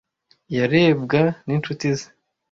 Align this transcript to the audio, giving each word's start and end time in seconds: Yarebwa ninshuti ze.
Yarebwa 0.55 1.21
ninshuti 1.45 1.87
ze. 1.97 2.07